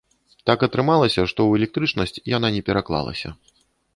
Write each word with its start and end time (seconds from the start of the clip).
Так 0.49 0.63
атрымалася, 0.67 1.25
што 1.31 1.39
ў 1.49 1.61
электрычнасць 1.61 2.19
яна 2.37 2.47
не 2.55 2.61
пераклалася. 2.69 3.29